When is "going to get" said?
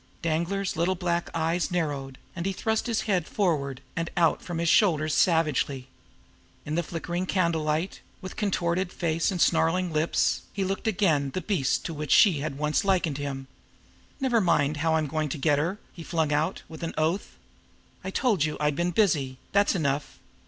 15.05-15.59